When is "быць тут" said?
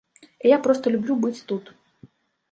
1.25-1.69